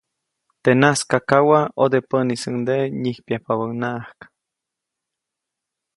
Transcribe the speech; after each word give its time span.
Teʼ 0.63 0.77
najskakawa, 0.81 1.59
ʼodepäʼnisuŋdeʼe 1.79 2.83
nyijpyajpabäʼnaʼajk. 3.01 4.19